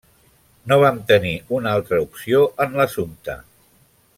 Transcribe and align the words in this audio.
No 0.71 0.77
vam 0.83 0.97
tenir 1.11 1.33
una 1.57 1.73
altra 1.81 2.01
opció 2.07 2.43
en 2.67 2.75
l'assumpte. 2.81 3.37